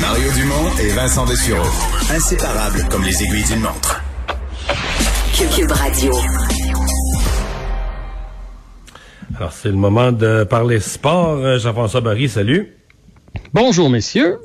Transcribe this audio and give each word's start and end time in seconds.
Mario 0.00 0.30
Dumont 0.32 0.70
et 0.82 0.88
Vincent 0.94 1.26
Dessureau. 1.26 1.66
Inséparables 2.14 2.86
comme 2.90 3.04
les 3.04 3.22
aiguilles 3.22 3.44
d'une 3.44 3.60
montre. 3.60 4.02
Cube 5.54 5.70
Radio. 5.70 6.12
Alors, 9.36 9.52
c'est 9.52 9.68
le 9.68 9.74
moment 9.74 10.12
de 10.12 10.44
parler 10.44 10.80
sport. 10.80 11.38
Euh, 11.38 11.58
Jean-François 11.58 12.00
Barry, 12.00 12.28
salut. 12.28 12.74
Bonjour, 13.52 13.90
messieurs. 13.90 14.38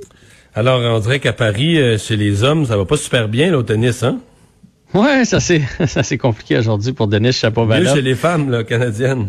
Alors, 0.53 0.79
on 0.79 0.99
dirait 0.99 1.19
qu'à 1.19 1.33
Paris, 1.33 1.77
euh, 1.77 1.97
chez 1.97 2.15
les 2.15 2.43
hommes, 2.43 2.65
ça 2.65 2.77
va 2.77 2.85
pas 2.85 2.97
super 2.97 3.27
bien, 3.27 3.51
là, 3.51 3.57
au 3.57 3.63
tennis, 3.63 4.03
hein? 4.03 4.19
Ouais, 4.93 5.25
ça 5.25 5.39
c'est 5.41 5.61
ça 5.87 6.03
c'est 6.03 6.17
compliqué 6.17 6.57
aujourd'hui 6.57 6.93
pour 6.93 7.07
Denis 7.07 7.27
Mieux 7.27 7.31
Chapovalov. 7.33 7.93
chez 7.95 8.01
les 8.01 8.15
femmes, 8.15 8.49
là, 8.49 8.63
canadiennes. 8.63 9.27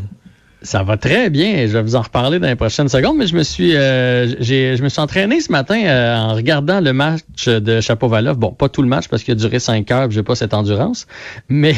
Ça 0.62 0.82
va 0.82 0.96
très 0.96 1.28
bien. 1.28 1.66
Je 1.66 1.72
vais 1.72 1.82
vous 1.82 1.96
en 1.96 2.00
reparler 2.00 2.38
dans 2.38 2.48
les 2.48 2.56
prochaines 2.56 2.88
secondes, 2.88 3.18
mais 3.18 3.26
je 3.26 3.36
me 3.36 3.42
suis 3.42 3.76
euh, 3.76 4.26
je 4.40 4.82
me 4.82 4.88
suis 4.88 5.00
entraîné 5.00 5.40
ce 5.40 5.52
matin 5.52 5.80
euh, 5.84 6.16
en 6.16 6.34
regardant 6.34 6.80
le 6.80 6.92
match 6.92 7.46
de 7.46 7.80
Chapovalov. 7.80 8.38
Bon, 8.38 8.52
pas 8.52 8.68
tout 8.68 8.82
le 8.82 8.88
match 8.88 9.08
parce 9.08 9.22
qu'il 9.22 9.32
a 9.32 9.34
duré 9.34 9.58
cinq 9.58 9.90
heures, 9.90 10.10
j'ai 10.10 10.22
pas 10.22 10.34
cette 10.34 10.54
endurance, 10.54 11.06
mais 11.48 11.74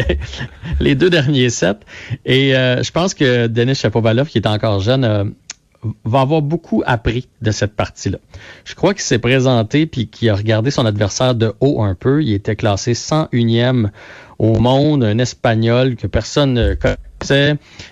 les, 0.80 0.94
deux 0.96 1.10
derniers 1.10 1.48
sets. 1.48 1.78
Et 2.26 2.56
euh, 2.56 2.82
je 2.82 2.90
pense 2.90 3.14
que 3.14 3.46
Denis 3.46 3.76
Chapovalov, 3.76 4.26
qui 4.26 4.38
est 4.38 4.46
encore 4.48 4.80
jeune, 4.80 5.04
euh, 5.04 5.24
va 6.04 6.20
avoir 6.20 6.42
beaucoup 6.42 6.82
appris 6.86 7.28
de 7.40 7.52
cette 7.52 7.76
partie-là. 7.76 8.18
Je 8.64 8.74
crois 8.74 8.94
qu'il 8.94 9.04
s'est 9.04 9.20
présenté 9.20 9.86
puis 9.86 10.08
qu'il 10.08 10.28
a 10.28 10.34
regardé 10.34 10.72
son 10.72 10.84
adversaire 10.86 11.36
de 11.36 11.52
haut 11.60 11.82
un 11.82 11.94
peu. 11.94 12.22
Il 12.22 12.32
était 12.32 12.56
classé 12.56 12.94
101e 12.94 13.90
au 14.40 14.58
monde, 14.58 15.04
un 15.04 15.18
Espagnol 15.18 15.94
que 15.94 16.08
personne 16.08 16.54
ne 16.54 16.74
connaissait. 16.74 16.98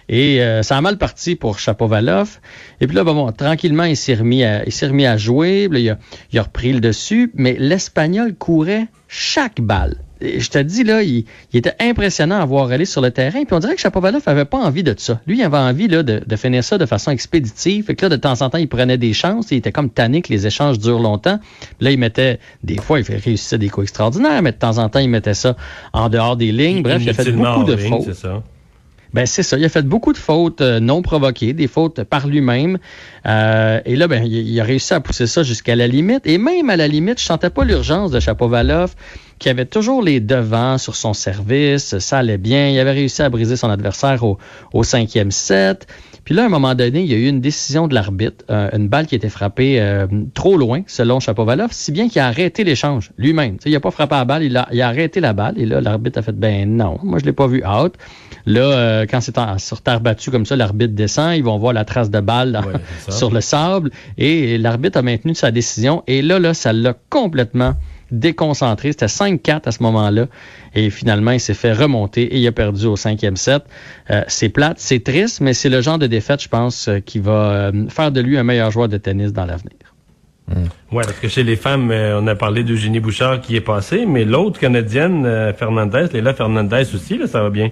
Et 0.08 0.41
euh, 0.41 0.62
ça 0.62 0.77
a 0.77 0.80
mal 0.80 0.98
parti 0.98 1.34
pour 1.34 1.58
Chapovalov. 1.58 2.38
Et 2.80 2.86
puis 2.86 2.96
là, 2.96 3.05
ben 3.05 3.14
bon, 3.14 3.32
tranquillement, 3.32 3.84
il 3.84 3.96
s'est 3.96 4.14
remis 4.14 4.44
à, 4.44 4.64
il 4.64 4.72
s'est 4.72 4.86
remis 4.86 5.06
à 5.06 5.16
jouer. 5.16 5.69
Là, 5.70 5.78
il, 5.78 5.91
a, 5.91 5.98
il 6.32 6.38
a 6.38 6.42
repris 6.42 6.72
le 6.72 6.80
dessus. 6.80 7.30
Mais 7.34 7.56
l'Espagnol 7.58 8.34
courait 8.34 8.86
chaque 9.08 9.60
balle. 9.60 9.97
Et 10.22 10.41
je 10.41 10.48
te 10.48 10.58
dis, 10.58 10.82
là, 10.82 11.02
il, 11.02 11.27
il 11.52 11.58
était 11.58 11.74
impressionnant 11.78 12.41
à 12.41 12.44
voir 12.47 12.70
aller 12.70 12.86
sur 12.86 13.02
le 13.02 13.10
terrain. 13.10 13.44
Puis 13.44 13.54
on 13.54 13.58
dirait 13.58 13.74
que 13.74 13.80
Chapovalov 13.82 14.22
avait 14.24 14.47
pas 14.47 14.56
envie 14.56 14.82
de 14.82 14.94
ça. 14.97 15.20
Lui, 15.27 15.38
il 15.38 15.42
avait 15.42 15.58
envie 15.58 15.88
là, 15.88 16.02
de, 16.02 16.22
de 16.27 16.36
finir 16.36 16.64
ça 16.64 16.78
de 16.78 16.86
façon 16.86 17.10
expéditive. 17.10 17.84
Fait 17.84 17.94
que 17.94 18.06
là, 18.06 18.08
de 18.08 18.16
temps 18.16 18.41
en 18.41 18.48
temps, 18.48 18.56
il 18.56 18.69
prenait 18.69 18.97
des 18.97 19.12
chances. 19.12 19.50
Il 19.50 19.58
était 19.58 19.72
comme 19.72 19.91
tanné 19.91 20.22
que 20.22 20.32
les 20.32 20.47
échanges 20.47 20.78
durent 20.78 21.00
longtemps. 21.00 21.38
Puis 21.60 21.84
là, 21.84 21.91
il 21.91 21.98
mettait, 21.98 22.38
des 22.64 22.78
fois, 22.78 22.98
il 23.00 23.04
réussir 23.14 23.58
des 23.58 23.69
coups 23.69 23.84
extraordinaires, 23.84 24.41
mais 24.41 24.52
de 24.52 24.56
temps 24.56 24.78
en 24.78 24.88
temps, 24.88 25.00
il 25.00 25.10
mettait 25.10 25.34
ça 25.34 25.54
en 25.92 26.08
dehors 26.08 26.36
des 26.36 26.50
lignes. 26.50 26.82
Bref, 26.82 27.02
il 27.02 27.10
a 27.10 27.12
fait 27.12 27.32
beaucoup 27.32 27.64
de 27.64 27.77
fautes. 27.77 28.08
Ben 29.17 29.25
c'est 29.25 29.42
ça. 29.42 29.56
Il 29.56 29.64
a 29.64 29.70
fait 29.70 29.86
beaucoup 29.86 30.12
de 30.12 30.19
fautes 30.19 30.61
euh, 30.61 30.78
non 30.78 31.00
provoquées, 31.00 31.55
des 31.55 31.69
fautes 31.69 32.05
par 32.05 32.27
lui-même. 32.27 32.77
Euh, 33.25 33.81
et 33.86 33.97
là, 33.97 34.09
ben 34.09 34.22
il, 34.22 34.47
il 34.47 34.61
a 34.61 34.62
réussi 34.62 34.92
à 34.92 35.00
pousser 35.00 35.27
ça 35.27 35.42
jusqu'à 35.42 35.75
la 35.75 35.89
limite. 35.89 36.27
Et 36.27 36.36
même 36.36 36.69
à 36.69 36.77
la 36.77 36.86
limite, 36.86 37.19
je 37.19 37.25
sentais 37.25 37.48
pas 37.48 37.64
l'urgence 37.64 38.11
de 38.11 38.20
Chapovalov, 38.20 38.94
qui 39.39 39.48
avait 39.48 39.64
toujours 39.64 40.03
les 40.03 40.20
devants 40.20 40.77
sur 40.77 40.97
son 40.97 41.14
service. 41.14 41.99
Ça 41.99 42.19
allait 42.19 42.37
bien. 42.37 42.69
Il 42.69 42.78
avait 42.78 42.93
réussi 42.93 43.22
à 43.22 43.31
briser 43.31 43.56
son 43.56 43.71
adversaire 43.71 44.22
au, 44.22 44.37
au 44.75 44.82
cinquième 44.82 45.31
set. 45.31 45.87
Puis 46.26 46.34
là, 46.34 46.42
à 46.42 46.47
un 46.47 46.50
moment 46.50 46.75
donné, 46.75 47.00
il 47.03 47.06
y 47.06 47.14
a 47.14 47.16
eu 47.16 47.28
une 47.28 47.41
décision 47.41 47.87
de 47.88 47.94
l'arbitre, 47.94 48.44
euh, 48.50 48.69
une 48.76 48.88
balle 48.88 49.06
qui 49.06 49.14
était 49.14 49.28
frappée 49.31 49.81
euh, 49.81 50.06
trop 50.34 50.59
loin, 50.59 50.82
selon 50.88 51.20
Chapovalov, 51.20 51.69
si 51.70 51.92
bien 51.92 52.09
qu'il 52.09 52.20
a 52.20 52.26
arrêté 52.26 52.64
l'échange 52.64 53.12
lui-même. 53.16 53.56
Tu 53.59 53.62
sais, 53.62 53.70
Il 53.70 53.76
a 53.76 53.81
pas 53.81 53.92
frappé 53.92 54.16
la 54.16 54.25
balle, 54.25 54.42
il 54.42 54.56
a, 54.56 54.69
il 54.72 54.82
a 54.82 54.88
arrêté 54.88 55.20
la 55.20 55.32
balle. 55.32 55.54
Et 55.56 55.65
là, 55.65 55.81
l'arbitre 55.81 56.19
a 56.19 56.22
fait, 56.22 56.32
ben 56.36 56.69
non, 56.76 56.98
moi 57.03 57.19
je 57.20 57.25
l'ai 57.25 57.32
pas 57.32 57.47
vu 57.47 57.62
out. 57.65 57.94
Là, 58.44 58.60
euh, 58.60 59.06
quand 59.09 59.20
c'est 59.20 59.38
en- 59.38 59.56
sur 59.59 59.81
terre 59.82 60.00
battue 60.00 60.31
comme 60.32 60.47
ça, 60.47 60.56
l'arbitre 60.56 60.94
descend, 60.94 61.34
ils 61.36 61.42
vont 61.44 61.59
voir 61.59 61.72
la 61.72 61.84
trace 61.84 62.10
de 62.10 62.20
balle 62.20 62.53
dans- 62.53 62.62
Ouais, 62.65 62.72
sur 63.09 63.31
le 63.31 63.41
sable. 63.41 63.91
Et 64.19 64.59
l'arbitre 64.59 64.98
a 64.98 65.03
maintenu 65.03 65.34
sa 65.34 65.50
décision. 65.53 66.03
Et 66.09 66.22
là, 66.22 66.38
là, 66.41 66.54
ça 66.54 66.72
l'a 66.72 66.94
complètement 67.09 67.75
déconcentré. 68.11 68.93
C'était 68.93 69.06
5-4 69.06 69.62
à 69.67 69.72
ce 69.72 69.83
moment-là. 69.83 70.27
Et 70.75 70.91
finalement, 70.91 71.33
il 71.33 71.41
s'est 71.41 71.55
fait 71.55 71.72
remonter 71.72 72.22
et 72.22 72.39
il 72.39 72.47
a 72.47 72.53
perdu 72.53 72.87
au 72.87 72.97
cinquième 72.97 73.37
set. 73.37 73.65
Euh, 74.11 74.22
c'est 74.28 74.49
plate, 74.49 74.78
c'est 74.78 75.03
triste, 75.03 75.41
mais 75.41 75.55
c'est 75.55 75.69
le 75.69 75.81
genre 75.81 75.99
de 75.99 76.06
défaite, 76.06 76.43
je 76.43 76.49
pense, 76.49 76.89
euh, 76.89 77.00
qui 77.00 77.19
va 77.19 77.50
euh, 77.50 77.89
faire 77.89 78.12
de 78.12 78.21
lui 78.21 78.37
un 78.39 78.45
meilleur 78.45 78.71
joueur 78.71 78.89
de 78.89 78.97
tennis 78.97 79.33
dans 79.33 79.45
l'avenir. 79.45 79.77
Ouais, 80.93 81.03
parce 81.03 81.19
que 81.19 81.27
chez 81.27 81.43
les 81.43 81.56
femmes, 81.56 81.91
euh, 81.91 82.21
on 82.21 82.27
a 82.28 82.37
parlé 82.37 82.62
d'Eugénie 82.62 83.00
Bouchard 83.00 83.41
qui 83.41 83.56
est 83.56 83.61
passée, 83.61 84.06
mais 84.06 84.25
l'autre 84.25 84.61
canadienne, 84.61 85.53
Fernandez, 85.56 86.06
Léla 86.12 86.34
Fernandez 86.34 86.84
aussi, 86.95 87.19
là, 87.19 87.27
ça 87.27 87.43
va 87.43 87.50
bien. 87.50 87.71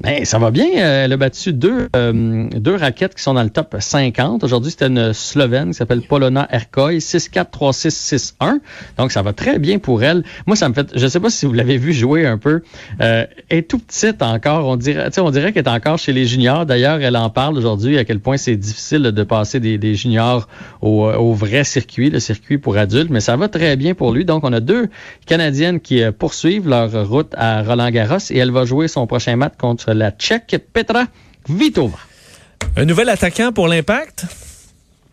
Ben, 0.00 0.24
ça 0.24 0.38
va 0.38 0.50
bien. 0.50 0.66
Euh, 0.76 1.04
Elle 1.04 1.12
a 1.12 1.16
battu 1.16 1.52
deux, 1.52 1.88
euh, 1.96 2.48
deux 2.50 2.74
raquettes 2.74 3.14
qui 3.14 3.22
sont 3.22 3.34
dans 3.34 3.42
le 3.42 3.50
top 3.50 3.76
50. 3.78 4.44
Aujourd'hui, 4.44 4.70
c'était 4.70 4.88
une 4.88 5.12
Slovène 5.12 5.68
qui 5.68 5.74
s'appelle 5.74 6.02
Polona 6.02 6.46
Erkoy, 6.50 6.98
6-4, 6.98 7.46
3-6, 7.50 8.34
6-1. 8.40 8.58
Donc, 8.98 9.12
ça 9.12 9.22
va 9.22 9.32
très 9.32 9.58
bien 9.58 9.78
pour 9.78 10.02
elle. 10.02 10.24
Moi, 10.46 10.56
ça 10.56 10.68
me 10.68 10.74
fait... 10.74 10.90
Je 10.94 11.06
sais 11.06 11.20
pas 11.20 11.30
si 11.30 11.46
vous 11.46 11.52
l'avez 11.52 11.78
vu 11.78 11.92
jouer 11.92 12.26
un 12.26 12.38
peu. 12.38 12.62
Euh, 13.00 13.24
elle 13.48 13.58
est 13.58 13.62
tout 13.62 13.78
petite 13.78 14.20
encore. 14.20 14.66
On 14.66 14.76
dirait, 14.76 15.08
on 15.18 15.30
dirait 15.30 15.52
qu'elle 15.52 15.64
est 15.64 15.70
encore 15.70 15.96
chez 15.96 16.12
les 16.12 16.26
juniors. 16.26 16.66
D'ailleurs, 16.66 17.00
elle 17.00 17.16
en 17.16 17.30
parle 17.30 17.56
aujourd'hui 17.56 17.96
à 17.96 18.04
quel 18.04 18.20
point 18.20 18.36
c'est 18.36 18.56
difficile 18.56 19.02
de 19.02 19.22
passer 19.22 19.60
des, 19.60 19.78
des 19.78 19.94
juniors 19.94 20.48
au, 20.82 21.04
au 21.06 21.32
vrai 21.32 21.64
circuit, 21.64 22.10
le 22.10 22.20
circuit 22.20 22.58
pour 22.58 22.76
adultes. 22.76 23.10
Mais 23.10 23.20
ça 23.20 23.36
va 23.36 23.48
très 23.48 23.76
bien 23.76 23.94
pour 23.94 24.12
lui. 24.12 24.24
Donc, 24.24 24.44
on 24.44 24.52
a 24.52 24.60
deux 24.60 24.88
Canadiennes 25.24 25.80
qui 25.80 26.02
euh, 26.02 26.12
poursuivent 26.12 26.68
leur 26.68 27.08
route 27.08 27.32
à 27.36 27.62
Roland-Garros 27.62 28.18
et 28.30 28.38
elle 28.38 28.50
va 28.50 28.64
jouer 28.64 28.88
son 28.88 29.06
prochain 29.06 29.36
match 29.36 29.54
contre 29.58 29.83
la 29.92 30.10
Tchèque 30.10 30.56
Petra 30.72 31.06
Kvitova. 31.44 31.98
Un 32.76 32.84
nouvel 32.84 33.08
attaquant 33.08 33.52
pour 33.52 33.68
l'impact? 33.68 34.26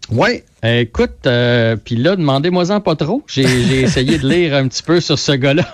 Oui. 0.09 0.43
écoute, 0.63 1.25
euh, 1.25 1.75
puis 1.77 1.95
là, 1.95 2.15
demandez-moi-en 2.15 2.81
pas 2.81 2.95
trop. 2.95 3.23
J'ai 3.27 3.43
essayé 3.81 4.17
de 4.17 4.27
lire 4.27 4.55
un 4.55 4.67
petit 4.67 4.83
peu 4.83 4.99
sur 4.99 5.17
ce 5.17 5.31
gars-là. 5.31 5.65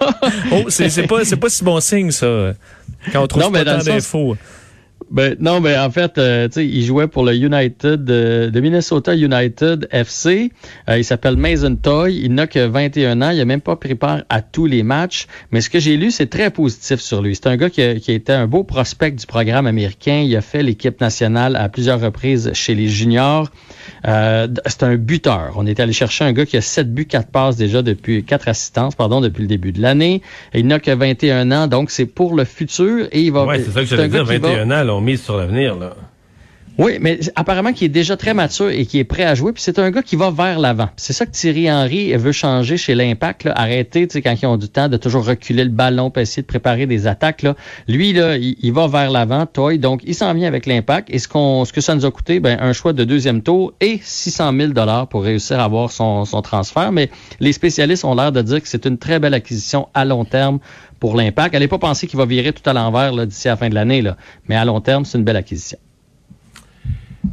Oh, 0.51 0.65
c'est 0.69 0.89
c'est 0.89 1.07
pas, 1.07 1.25
c'est 1.25 1.37
pas 1.37 1.49
si 1.49 1.63
bon 1.63 1.79
signe, 1.79 2.11
ça. 2.11 2.53
Quand 3.11 3.23
on 3.23 3.27
trouve 3.27 3.43
Non, 3.43 3.49
mais 3.49 3.63
pas 3.63 3.73
dans 3.73 3.79
tant 3.79 3.85
d'infos. 3.85 4.37
Ben, 5.09 5.35
non, 5.39 5.61
mais 5.61 5.77
en 5.77 5.89
fait, 5.89 6.17
euh, 6.17 6.47
tu 6.47 6.53
sais, 6.55 6.67
il 6.67 6.83
jouait 6.83 7.07
pour 7.07 7.23
le 7.23 7.33
United, 7.33 8.09
euh, 8.09 8.51
le 8.53 8.61
Minnesota 8.61 9.15
United 9.15 9.87
FC. 9.91 10.51
Euh, 10.89 10.97
il 10.97 11.05
s'appelle 11.05 11.37
Mason 11.37 11.75
Toy. 11.75 12.19
Il 12.21 12.33
n'a 12.33 12.45
que 12.47 12.59
21 12.65 13.21
ans. 13.21 13.29
Il 13.29 13.39
a 13.39 13.45
même 13.45 13.61
pas 13.61 13.77
pris 13.77 13.95
part 13.95 14.23
à 14.29 14.41
tous 14.41 14.65
les 14.65 14.83
matchs. 14.83 15.27
Mais 15.51 15.61
ce 15.61 15.69
que 15.69 15.79
j'ai 15.79 15.95
lu, 15.95 16.11
c'est 16.11 16.27
très 16.27 16.49
positif 16.51 16.99
sur 16.99 17.21
lui. 17.21 17.35
C'est 17.35 17.47
un 17.47 17.55
gars 17.55 17.69
qui 17.69 17.81
a, 17.81 17.95
qui 17.95 18.11
a 18.11 18.15
été 18.15 18.33
un 18.33 18.47
beau 18.47 18.63
prospect 18.63 19.11
du 19.11 19.25
programme 19.25 19.65
américain. 19.65 20.23
Il 20.25 20.35
a 20.35 20.41
fait 20.41 20.61
l'équipe 20.61 20.99
nationale 20.99 21.55
à 21.55 21.69
plusieurs 21.69 22.01
reprises 22.01 22.51
chez 22.53 22.75
les 22.75 22.87
juniors. 22.89 23.49
Euh, 24.07 24.47
c'est 24.65 24.83
un 24.83 24.95
buteur. 24.97 25.53
On 25.55 25.65
est 25.65 25.79
allé 25.79 25.93
chercher 25.93 26.25
un 26.25 26.33
gars 26.33 26.45
qui 26.45 26.57
a 26.57 26.61
7 26.61 26.93
buts, 26.93 27.05
4 27.05 27.29
passes 27.29 27.55
déjà 27.55 27.81
depuis, 27.81 28.23
4 28.23 28.47
assistances, 28.49 28.95
pardon, 28.95 29.21
depuis 29.21 29.41
le 29.41 29.47
début 29.47 29.71
de 29.71 29.81
l'année. 29.81 30.21
Il 30.53 30.67
n'a 30.67 30.79
que 30.79 30.91
21 30.91 31.51
ans, 31.51 31.67
donc 31.67 31.91
c'est 31.91 32.05
pour 32.05 32.35
le 32.35 32.43
futur 32.43 33.07
et 33.11 33.21
il 33.21 33.31
va. 33.31 33.45
Ouais, 33.45 33.59
c'est 33.63 33.71
ça 33.71 33.83
que 33.85 34.01
un 34.01 34.07
gars 34.07 34.23
dire, 34.23 34.33
qui 34.33 34.37
va- 34.39 34.49
21 34.49 34.71
ans, 34.71 34.83
là, 34.83 34.96
on 34.97 35.01
mise 35.01 35.23
sur 35.23 35.37
l'avenir, 35.37 35.75
là. 35.75 35.93
Oui, 36.77 36.97
mais 37.01 37.19
apparemment 37.35 37.73
qu'il 37.73 37.85
est 37.85 37.89
déjà 37.89 38.15
très 38.17 38.35
mature 38.35 38.69
et 38.69 38.85
qui 38.85 38.99
est 38.99 39.03
prêt 39.03 39.23
à 39.23 39.33
jouer. 39.33 39.51
Puis 39.51 39.63
c'est 39.63 39.79
un 39.79 39.89
gars 39.89 40.03
qui 40.03 40.15
va 40.15 40.29
vers 40.29 40.59
l'avant. 40.59 40.89
C'est 40.95 41.13
ça 41.13 41.25
que 41.25 41.31
Thierry 41.31 41.71
Henry 41.71 42.13
veut 42.13 42.31
changer 42.31 42.77
chez 42.77 42.93
l'Impact. 42.93 43.49
Arrêter, 43.55 44.07
quand 44.07 44.35
ils 44.39 44.45
ont 44.45 44.57
du 44.57 44.69
temps, 44.69 44.87
de 44.87 44.97
toujours 44.97 45.25
reculer 45.25 45.63
le 45.63 45.71
ballon 45.71 46.11
pour 46.11 46.21
essayer 46.21 46.43
de 46.43 46.47
préparer 46.47 46.85
des 46.85 47.07
attaques. 47.07 47.41
Là. 47.41 47.55
Lui, 47.87 48.13
là, 48.13 48.37
il, 48.37 48.71
va 48.71 48.87
vers 48.87 49.09
l'avant, 49.09 49.47
Toy. 49.47 49.79
Donc, 49.79 50.01
il 50.05 50.13
s'en 50.13 50.33
vient 50.35 50.47
avec 50.47 50.67
l'Impact. 50.67 51.09
Et 51.11 51.17
ce, 51.17 51.27
qu'on, 51.27 51.65
ce 51.65 51.73
que 51.73 51.81
ça 51.81 51.95
nous 51.95 52.05
a 52.05 52.11
coûté, 52.11 52.39
ben, 52.39 52.59
un 52.61 52.73
choix 52.73 52.93
de 52.93 53.03
deuxième 53.03 53.41
tour 53.41 53.73
et 53.81 53.99
600 54.03 54.53
000 54.55 54.73
dollars 54.73 55.07
pour 55.07 55.23
réussir 55.23 55.59
à 55.59 55.63
avoir 55.63 55.91
son, 55.91 56.25
transfert. 56.43 56.91
Mais 56.91 57.09
les 57.39 57.53
spécialistes 57.53 58.05
ont 58.05 58.13
l'air 58.13 58.31
de 58.31 58.41
dire 58.43 58.61
que 58.61 58.67
c'est 58.67 58.85
une 58.85 58.99
très 58.99 59.17
belle 59.19 59.33
acquisition 59.33 59.87
à 59.95 60.05
long 60.05 60.25
terme 60.25 60.59
pour 60.99 61.15
l'Impact. 61.15 61.55
Allez 61.55 61.67
pas 61.67 61.79
penser 61.79 62.05
qu'il 62.05 62.17
va 62.17 62.25
virer 62.25 62.53
tout 62.53 62.67
à 62.69 62.73
l'envers 62.73 63.25
d'ici 63.25 63.47
à 63.47 63.53
la 63.53 63.57
fin 63.57 63.69
de 63.69 63.75
l'année. 63.75 64.03
Mais 64.47 64.55
à 64.55 64.63
long 64.63 64.79
terme, 64.79 65.05
c'est 65.05 65.17
une 65.17 65.23
belle 65.23 65.37
acquisition. 65.37 65.79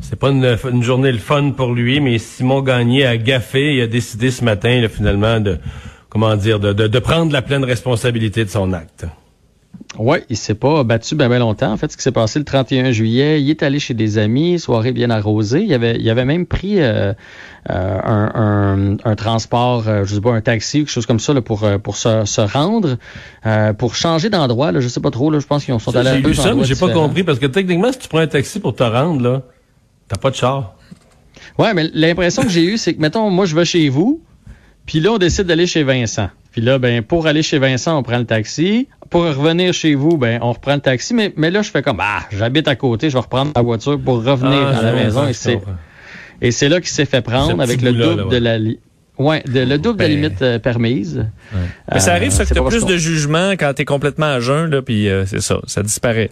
C'est 0.00 0.18
pas 0.18 0.30
une, 0.30 0.56
une 0.70 0.82
journée 0.82 1.12
le 1.12 1.18
fun 1.18 1.50
pour 1.50 1.72
lui, 1.72 2.00
mais 2.00 2.18
Simon 2.18 2.62
Gagné 2.62 3.06
a 3.06 3.16
gaffé. 3.16 3.76
Il 3.76 3.80
a 3.82 3.86
décidé 3.86 4.30
ce 4.30 4.44
matin, 4.44 4.80
là, 4.80 4.88
finalement, 4.88 5.40
de, 5.40 5.58
comment 6.08 6.36
dire, 6.36 6.60
de, 6.60 6.72
de, 6.72 6.86
de 6.86 6.98
prendre 6.98 7.32
la 7.32 7.42
pleine 7.42 7.64
responsabilité 7.64 8.44
de 8.44 8.50
son 8.50 8.72
acte. 8.72 9.06
Oui, 9.98 10.18
il 10.28 10.36
s'est 10.36 10.54
pas 10.54 10.82
battu 10.82 11.14
bien 11.14 11.28
ben 11.28 11.38
longtemps. 11.38 11.72
En 11.72 11.76
fait, 11.76 11.92
ce 11.92 11.96
qui 11.96 12.02
s'est 12.02 12.12
passé 12.12 12.38
le 12.38 12.44
31 12.44 12.90
juillet, 12.90 13.40
il 13.40 13.48
est 13.48 13.62
allé 13.62 13.78
chez 13.78 13.94
des 13.94 14.18
amis, 14.18 14.58
soirée 14.58 14.92
bien 14.92 15.10
arrosée. 15.10 15.62
Il 15.62 15.72
avait, 15.72 15.96
il 15.98 16.10
avait 16.10 16.24
même 16.24 16.46
pris 16.46 16.80
euh, 16.80 17.12
euh, 17.70 18.00
un, 18.02 18.96
un, 19.04 19.14
transport, 19.14 19.88
euh, 19.88 20.04
je 20.04 20.16
sais 20.16 20.20
pas, 20.20 20.32
un 20.32 20.40
taxi 20.40 20.78
ou 20.78 20.84
quelque 20.84 20.92
chose 20.92 21.06
comme 21.06 21.20
ça 21.20 21.32
là, 21.32 21.42
pour, 21.42 21.64
pour 21.82 21.96
se, 21.96 22.24
se 22.24 22.40
rendre, 22.40 22.96
pour 23.78 23.94
changer 23.94 24.30
d'endroit. 24.30 24.72
Je 24.78 24.88
sais 24.88 25.00
pas 25.00 25.10
trop. 25.10 25.30
Là, 25.30 25.38
je 25.38 25.46
pense 25.46 25.64
qu'ils 25.64 25.78
sont 25.78 25.96
allés 25.96 26.08
à 26.08 26.16
J'ai 26.16 26.22
deux 26.22 26.30
lu 26.30 26.34
ça, 26.34 26.44
mais 26.44 26.50
endroits 26.50 26.66
j'ai 26.66 26.74
pas 26.74 26.90
compris 26.90 27.22
parce 27.22 27.38
que 27.38 27.46
techniquement, 27.46 27.92
si 27.92 27.98
tu 27.98 28.08
prends 28.08 28.18
un 28.18 28.26
taxi 28.26 28.58
pour 28.58 28.74
te 28.74 28.82
rendre, 28.82 29.22
là, 29.22 29.42
t'as 30.08 30.16
pas 30.16 30.30
de 30.30 30.36
char? 30.36 30.74
Ouais, 31.58 31.74
mais 31.74 31.88
l'impression 31.94 32.42
que 32.42 32.48
j'ai 32.48 32.64
eue, 32.64 32.78
c'est 32.78 32.94
que, 32.94 33.00
mettons, 33.00 33.30
moi, 33.30 33.46
je 33.46 33.54
vais 33.54 33.64
chez 33.64 33.88
vous, 33.88 34.22
puis 34.86 35.00
là, 35.00 35.12
on 35.12 35.18
décide 35.18 35.46
d'aller 35.46 35.66
chez 35.66 35.82
Vincent. 35.82 36.28
Puis 36.50 36.60
là, 36.60 36.78
ben, 36.78 37.02
pour 37.02 37.26
aller 37.26 37.42
chez 37.42 37.58
Vincent, 37.58 37.98
on 37.98 38.02
prend 38.02 38.18
le 38.18 38.26
taxi. 38.26 38.88
Pour 39.10 39.22
revenir 39.22 39.72
chez 39.74 39.94
vous, 39.94 40.16
ben, 40.16 40.38
on 40.40 40.52
reprend 40.52 40.74
le 40.74 40.80
taxi. 40.80 41.12
Mais, 41.14 41.32
mais 41.36 41.50
là, 41.50 41.62
je 41.62 41.70
fais 41.70 41.82
comme, 41.82 41.98
ah, 42.00 42.20
j'habite 42.30 42.68
à 42.68 42.76
côté, 42.76 43.10
je 43.10 43.14
vais 43.14 43.20
reprendre 43.20 43.52
la 43.56 43.62
voiture 43.62 44.00
pour 44.00 44.24
revenir 44.24 44.68
Ah, 44.72 44.78
à 44.78 44.82
la 44.82 44.92
maison. 44.92 45.26
Et 45.26 45.32
c'est, 45.32 45.60
et 46.40 46.50
c'est 46.52 46.68
là 46.68 46.80
qu'il 46.80 46.90
s'est 46.90 47.06
fait 47.06 47.22
prendre 47.22 47.60
avec 47.60 47.82
le 47.82 47.92
double 47.92 48.16
là, 48.16 48.26
ouais. 48.26 48.30
de 48.30 48.36
la 48.36 48.58
de- 49.18 49.60
le 49.60 49.78
double 49.78 49.98
de 49.98 50.02
la 50.02 50.08
Ben- 50.08 50.16
limite 50.22 50.42
euh, 50.42 50.58
permise. 50.58 51.26
Mais 51.92 52.00
ça 52.00 52.12
arrive, 52.14 52.30
ça, 52.30 52.42
que 52.42 52.48
c'est 52.48 52.54
t'as 52.54 52.62
pas 52.62 52.68
plus 52.68 52.84
de 52.84 52.96
jugement 52.96 53.52
quand 53.52 53.72
t'es 53.74 53.84
complètement 53.84 54.26
à 54.26 54.40
jeun, 54.40 54.70
là, 54.70 54.82
puis 54.82 55.08
euh, 55.08 55.24
c'est 55.26 55.40
ça, 55.40 55.60
ça 55.66 55.82
disparaît. 55.82 56.30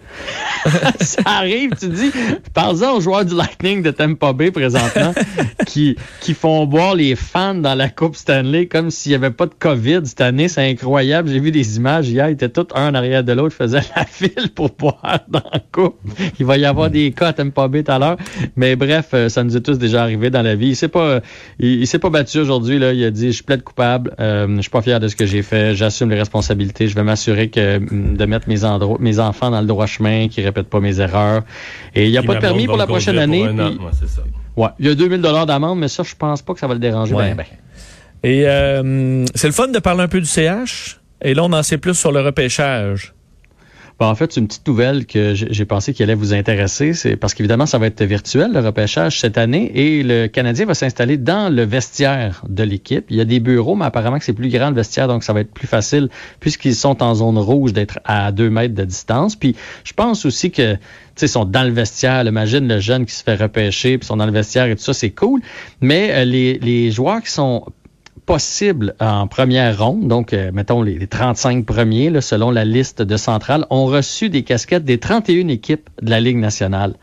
ça 0.99 1.21
arrive, 1.25 1.71
tu 1.79 1.87
dis, 1.87 2.11
parle-en 2.53 2.95
aux 2.97 3.01
joueurs 3.01 3.25
du 3.25 3.35
Lightning 3.35 3.81
de 3.83 3.91
Tampa 3.91 4.33
Bay 4.33 4.51
présentement 4.51 5.13
qui, 5.65 5.95
qui 6.19 6.33
font 6.33 6.65
boire 6.65 6.95
les 6.95 7.15
fans 7.15 7.55
dans 7.55 7.75
la 7.75 7.89
Coupe 7.89 8.15
Stanley 8.15 8.67
comme 8.67 8.89
s'il 8.91 9.11
n'y 9.11 9.15
avait 9.15 9.31
pas 9.31 9.45
de 9.45 9.53
COVID 9.57 10.01
cette 10.05 10.21
année. 10.21 10.47
C'est 10.47 10.69
incroyable. 10.69 11.29
J'ai 11.29 11.39
vu 11.39 11.51
des 11.51 11.77
images 11.77 12.09
hier, 12.09 12.29
ils 12.29 12.33
étaient 12.33 12.49
tous 12.49 12.67
un 12.75 12.89
en 12.89 12.95
arrière 12.95 13.23
de 13.23 13.31
l'autre, 13.33 13.55
faisaient 13.55 13.81
la 13.95 14.05
file 14.05 14.49
pour 14.55 14.69
boire 14.77 15.19
dans 15.29 15.43
la 15.51 15.59
Coupe. 15.71 15.97
Il 16.39 16.45
va 16.45 16.57
y 16.57 16.65
avoir 16.65 16.89
des 16.89 17.11
cas 17.11 17.27
à 17.29 17.33
Tampa 17.33 17.67
Bay 17.67 17.83
tout 17.83 17.91
à 17.91 17.99
l'heure. 17.99 18.17
Mais 18.55 18.75
bref, 18.75 19.07
euh, 19.13 19.29
ça 19.29 19.43
nous 19.43 19.55
est 19.55 19.61
tous 19.61 19.77
déjà 19.77 20.01
arrivé 20.03 20.29
dans 20.29 20.41
la 20.41 20.55
vie. 20.55 20.67
Il 20.69 20.75
s'est 20.75 20.87
pas, 20.87 21.03
euh, 21.05 21.19
il, 21.59 21.81
il 21.81 21.87
s'est 21.87 21.99
pas 21.99 22.09
battu 22.09 22.39
aujourd'hui, 22.39 22.72
là. 22.79 22.93
Il 22.93 23.03
a 23.03 23.11
dit, 23.11 23.31
je 23.31 23.43
plaide 23.43 23.63
coupable, 23.63 24.13
euh, 24.19 24.47
je 24.55 24.61
suis 24.61 24.69
pas 24.69 24.81
fier 24.81 24.99
de 24.99 25.07
ce 25.07 25.15
que 25.15 25.25
j'ai 25.25 25.41
fait, 25.41 25.75
j'assume 25.75 26.09
les 26.09 26.17
responsabilités, 26.17 26.87
je 26.87 26.95
vais 26.95 27.03
m'assurer 27.03 27.49
que, 27.49 27.79
mm, 27.79 28.17
de 28.17 28.25
mettre 28.25 28.47
mes, 28.47 29.19
enfants 29.19 29.51
dans 29.51 29.61
le 29.61 29.67
droit 29.67 29.85
chemin, 29.85 30.27
qu'ils 30.27 30.43
répètent 30.45 30.69
pas 30.69 30.79
mes 30.79 30.99
erreurs. 30.99 31.43
Et 31.95 32.05
il 32.05 32.11
n'y 32.11 32.17
a 32.17 32.23
pas 32.23 32.35
de 32.35 32.39
permis 32.39 32.65
pour 32.67 32.77
la 32.77 32.87
prochaine 32.87 33.17
année. 33.17 33.47
an. 33.47 33.55
puis- 33.55 33.85
Ouais, 33.85 33.91
c'est 33.99 34.09
ça. 34.09 34.21
ouais, 34.55 34.69
il 34.79 34.87
y 34.87 34.89
a 34.89 34.95
2000 34.95 35.21
dollars 35.21 35.45
d'amende, 35.45 35.79
mais 35.79 35.87
ça, 35.87 36.03
je 36.03 36.15
pense 36.15 36.41
pas 36.41 36.53
que 36.53 36.59
ça 36.59 36.67
va 36.67 36.73
le 36.73 36.79
déranger. 36.79 37.13
Ouais. 37.13 37.33
Ben, 37.33 37.37
ben. 37.37 37.45
Et 38.23 38.47
euh, 38.47 39.25
c'est 39.35 39.47
le 39.47 39.53
fun 39.53 39.67
de 39.67 39.79
parler 39.79 40.03
un 40.03 40.07
peu 40.07 40.19
du 40.21 40.25
CH. 40.25 40.99
Et 41.21 41.33
là, 41.33 41.43
on 41.43 41.53
en 41.53 41.63
sait 41.63 41.77
plus 41.77 41.93
sur 41.93 42.11
le 42.11 42.21
repêchage. 42.21 43.13
Bon, 43.99 44.07
en 44.07 44.15
fait, 44.15 44.33
c'est 44.33 44.39
une 44.39 44.47
petite 44.47 44.67
nouvelle 44.67 45.05
que 45.05 45.33
j'ai 45.35 45.65
pensé 45.65 45.93
qu'elle 45.93 46.09
allait 46.09 46.19
vous 46.19 46.33
intéresser. 46.33 46.93
C'est 46.93 47.15
parce 47.15 47.33
qu'évidemment, 47.33 47.65
ça 47.65 47.77
va 47.77 47.85
être 47.85 48.03
virtuel, 48.03 48.51
le 48.51 48.59
repêchage 48.59 49.19
cette 49.19 49.37
année, 49.37 49.71
et 49.75 50.03
le 50.03 50.27
Canadien 50.27 50.65
va 50.65 50.73
s'installer 50.73 51.17
dans 51.17 51.53
le 51.53 51.63
vestiaire 51.63 52.43
de 52.47 52.63
l'équipe. 52.63 53.05
Il 53.09 53.17
y 53.17 53.21
a 53.21 53.25
des 53.25 53.39
bureaux, 53.39 53.75
mais 53.75 53.85
apparemment 53.85 54.17
que 54.17 54.25
c'est 54.25 54.33
plus 54.33 54.49
grand 54.49 54.69
le 54.69 54.75
vestiaire, 54.75 55.07
donc 55.07 55.23
ça 55.23 55.33
va 55.33 55.41
être 55.41 55.53
plus 55.53 55.67
facile 55.67 56.09
puisqu'ils 56.39 56.75
sont 56.75 57.03
en 57.03 57.15
zone 57.15 57.37
rouge 57.37 57.73
d'être 57.73 57.99
à 58.05 58.31
deux 58.31 58.49
mètres 58.49 58.75
de 58.75 58.83
distance. 58.83 59.35
Puis 59.35 59.55
je 59.83 59.93
pense 59.93 60.25
aussi 60.25 60.51
que 60.51 60.73
tu 60.73 60.79
sais, 61.15 61.25
ils 61.27 61.29
sont 61.29 61.45
dans 61.45 61.63
le 61.63 61.71
vestiaire. 61.71 62.25
Imagine 62.25 62.67
le 62.67 62.79
jeune 62.79 63.05
qui 63.05 63.13
se 63.13 63.23
fait 63.23 63.35
repêcher, 63.35 63.97
puis 63.97 64.07
sont 64.07 64.17
dans 64.17 64.25
le 64.25 64.31
vestiaire 64.31 64.65
et 64.65 64.75
tout 64.75 64.81
ça, 64.81 64.93
c'est 64.93 65.11
cool. 65.11 65.41
Mais 65.81 66.11
euh, 66.11 66.25
les, 66.25 66.57
les 66.59 66.91
joueurs 66.91 67.21
qui 67.21 67.31
sont 67.31 67.65
possibles 68.25 68.95
en 68.99 69.27
première 69.27 69.77
ronde, 69.77 70.07
donc 70.07 70.33
euh, 70.33 70.51
mettons 70.53 70.81
les, 70.81 70.97
les 70.97 71.07
35 71.07 71.65
premiers, 71.65 72.09
là, 72.09 72.21
selon 72.21 72.51
la 72.51 72.65
liste 72.65 73.01
de 73.01 73.17
centrale, 73.17 73.65
ont 73.69 73.85
reçu 73.85 74.29
des 74.29 74.43
casquettes 74.43 74.85
des 74.85 74.97
31 74.97 75.47
équipes 75.49 75.89
de 76.01 76.09
la 76.09 76.19
Ligue 76.19 76.37
nationale. 76.37 76.95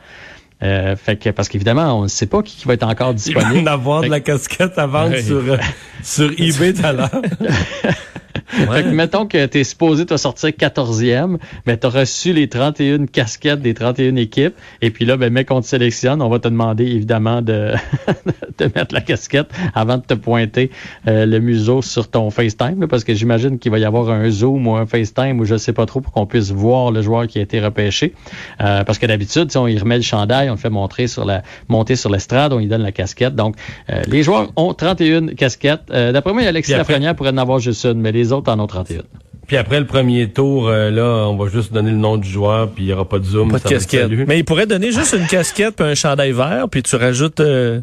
Euh, 0.63 0.95
fait 0.95 1.17
que 1.17 1.31
parce 1.31 1.49
qu'évidemment, 1.49 1.99
on 1.99 2.03
ne 2.03 2.09
sait 2.09 2.27
pas 2.27 2.43
qui, 2.43 2.57
qui 2.57 2.67
va 2.69 2.75
être 2.75 2.83
encore 2.83 3.15
Il 3.27 3.33
va 3.35 3.41
disponible. 3.43 3.69
en 3.69 3.73
avoir 3.73 4.03
de 4.03 4.09
la 4.09 4.21
casquette 4.21 4.77
à 4.79 4.87
vendre 4.87 5.17
sur, 5.19 5.37
euh, 5.37 5.57
sur 6.03 6.31
eBay 6.39 6.75
tout 6.75 6.85
à 6.85 6.93
l'heure. 6.93 7.23
Fait 8.51 8.83
que 8.85 8.89
mettons 8.89 9.27
que 9.27 9.47
tu 9.47 9.59
es 9.59 9.65
supposé 9.65 10.07
te 10.07 10.17
sortir 10.17 10.51
14e, 10.51 11.37
mais 11.67 11.77
tu 11.79 11.87
as 11.87 11.91
reçu 11.91 12.33
les 12.33 12.49
31 12.49 13.07
casquettes 13.07 13.61
des 13.61 13.75
31 13.75 14.17
équipes. 14.17 14.55
Et 14.83 14.91
puis 14.91 15.05
là, 15.05 15.17
ben, 15.17 15.33
mec, 15.33 15.51
on 15.51 15.61
te 15.61 15.67
sélectionne, 15.67 16.21
on 16.23 16.29
va 16.29 16.39
te 16.39 16.49
demander 16.49 16.85
évidemment 16.85 17.43
de, 17.43 17.73
de 18.59 18.65
mettre 18.75 18.95
la 18.95 19.01
casquette 19.01 19.49
avant 19.75 19.99
de 19.99 20.03
te 20.03 20.15
pointer 20.15 20.71
euh, 21.07 21.27
le 21.27 21.39
museau 21.41 21.83
sur 21.83 22.09
ton 22.09 22.31
FaceTime. 22.31 22.81
là, 22.81 22.89
parce 22.89 23.05
que 23.05 23.15
j'imagine 23.15 23.59
qu'il 23.59 23.71
va 23.71 23.79
y 23.79 23.85
avoir 23.85 24.11
un 24.11 24.29
Zoom 24.31 24.67
ou 24.67 24.75
un 24.77 24.87
FaceTime 24.87 25.39
ou 25.41 25.45
je 25.45 25.57
sais 25.57 25.73
pas 25.73 25.87
trop 25.87 26.01
pour 26.01 26.13
qu'on 26.13 26.27
puisse 26.27 26.51
voir 26.51 26.91
le 26.91 27.03
joueur 27.03 27.27
qui 27.27 27.39
a 27.39 27.43
été 27.43 27.61
repêché. 27.61 28.15
Euh, 28.61 28.85
parce 28.85 28.99
que 28.99 29.07
d'habitude, 29.07 29.47
tu 29.47 29.53
sais, 29.53 29.59
on 29.59 29.67
y 29.69 29.79
remet 29.79 29.97
le 29.97 30.03
chandail, 30.03 30.49
on 30.49 30.55
le 30.55 30.59
fait 30.59 30.71
montrer 30.71 31.07
sur 31.07 31.25
la, 31.25 31.43
monter 31.69 31.97
sur 31.97 32.11
l'estrade, 32.11 32.53
on 32.53 32.59
lui 32.59 32.67
donne 32.67 32.83
la 32.83 32.93
casquette. 32.93 33.35
Donc, 33.35 33.57
euh, 33.91 34.03
les 34.07 34.23
joueurs 34.23 34.53
ont 34.57 34.75
31 34.75 35.29
casquettes. 35.29 35.83
Euh, 35.93 36.13
D'après 36.13 36.33
moi, 36.33 36.43
Alexis 36.43 36.73
après- 36.75 36.95
Lafrenière 36.95 37.15
pourrait 37.15 37.31
en 37.31 37.37
avoir 37.39 37.59
juste 37.59 37.85
une, 37.85 38.01
mais 38.01 38.13
les 38.13 38.33
autres 38.33 38.40
en 38.49 38.59
ont 38.61 38.67
31. 38.67 39.03
Puis 39.47 39.57
après 39.57 39.81
le 39.81 39.87
premier 39.87 40.31
tour, 40.31 40.69
euh, 40.69 40.91
là, 40.91 41.27
on 41.29 41.37
va 41.37 41.51
juste 41.51 41.73
donner 41.73 41.91
le 41.91 41.97
nom 41.97 42.17
du 42.17 42.29
joueur, 42.29 42.71
puis 42.71 42.85
il 42.85 42.87
n'y 42.87 42.93
aura 42.93 43.09
pas 43.09 43.19
de 43.19 43.25
zoom. 43.25 43.51
Pas 43.51 43.59
de 43.59 43.65
casquette. 43.65 44.09
Mais 44.29 44.39
il 44.39 44.45
pourrait 44.45 44.67
donner 44.67 44.93
juste 44.93 45.13
une 45.19 45.27
casquette 45.27 45.75
puis 45.75 45.85
un 45.85 45.97
chandail 45.97 46.31
vert, 46.31 46.67
puis 46.71 46.85
tu 46.85 46.95
rajoutes 46.95 47.41
euh, 47.41 47.81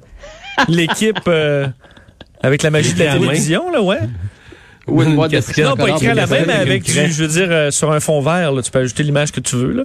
l'équipe 0.70 1.20
euh, 1.28 1.68
avec 2.42 2.64
la 2.64 2.72
magie 2.72 2.94
de 2.94 3.04
la 3.04 3.18
télévision, 3.18 3.70
là, 3.70 3.82
ouais. 3.82 4.00
Ou 4.88 5.04
une 5.04 5.16
boîte 5.16 5.32
de 5.32 5.38
casquette. 5.38 5.66
Non, 5.66 5.76
pas 5.76 5.90
écrit 5.90 6.08
à 6.08 6.14
la 6.14 6.26
main, 6.26 6.44
mais 6.48 6.54
avec, 6.54 6.84
du, 6.84 6.92
je 6.94 7.24
veux 7.24 7.28
dire, 7.28 7.48
euh, 7.50 7.72
sur 7.72 7.92
un 7.92 8.00
fond 8.00 8.22
vert, 8.22 8.54
là, 8.54 8.62
tu 8.62 8.72
peux 8.72 8.80
ajouter 8.80 9.04
l'image 9.04 9.34
que 9.34 9.42
tu 9.42 9.58
veux, 9.58 9.74
là. 9.74 9.84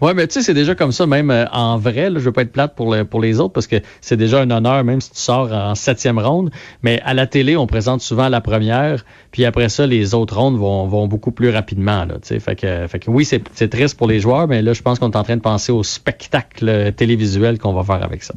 Ouais, 0.00 0.14
mais 0.14 0.26
tu 0.26 0.34
sais, 0.34 0.42
c'est 0.42 0.54
déjà 0.54 0.74
comme 0.74 0.92
ça, 0.92 1.06
même 1.06 1.30
euh, 1.30 1.46
en 1.52 1.76
vrai. 1.78 2.10
Là, 2.10 2.18
je 2.18 2.24
veux 2.24 2.32
pas 2.32 2.42
être 2.42 2.52
plate 2.52 2.74
pour, 2.74 2.94
le- 2.94 3.04
pour 3.04 3.20
les 3.20 3.40
autres 3.40 3.52
parce 3.52 3.66
que 3.66 3.76
c'est 4.00 4.16
déjà 4.16 4.40
un 4.40 4.50
honneur, 4.50 4.82
même 4.84 5.00
si 5.00 5.10
tu 5.10 5.18
sors 5.18 5.52
en 5.52 5.74
septième 5.74 6.18
ronde. 6.18 6.50
Mais 6.82 7.00
à 7.04 7.14
la 7.14 7.26
télé, 7.26 7.56
on 7.56 7.66
présente 7.66 8.00
souvent 8.00 8.28
la 8.28 8.40
première, 8.40 9.04
puis 9.30 9.44
après 9.44 9.68
ça, 9.68 9.86
les 9.86 10.14
autres 10.14 10.36
rondes 10.36 10.56
vont, 10.58 10.86
vont 10.86 11.06
beaucoup 11.06 11.32
plus 11.32 11.50
rapidement. 11.50 12.04
Là, 12.04 12.14
tu 12.14 12.28
sais. 12.28 12.40
fait, 12.40 12.56
que, 12.56 12.86
fait 12.86 12.98
que 12.98 13.10
oui, 13.10 13.24
c'est 13.24 13.42
c'est 13.54 13.68
triste 13.68 13.96
pour 13.96 14.06
les 14.08 14.20
joueurs, 14.20 14.48
mais 14.48 14.62
là, 14.62 14.72
je 14.72 14.82
pense 14.82 14.98
qu'on 14.98 15.10
est 15.10 15.16
en 15.16 15.22
train 15.24 15.36
de 15.36 15.42
penser 15.42 15.72
au 15.72 15.82
spectacle 15.82 16.92
télévisuel 16.92 17.58
qu'on 17.58 17.72
va 17.72 17.84
faire 17.84 18.02
avec 18.04 18.22
ça. 18.22 18.34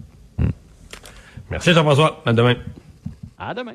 Merci 1.51 1.73
Jean-François. 1.73 2.23
À 2.25 2.33
demain. 2.33 2.55
À 3.37 3.53
demain. 3.53 3.73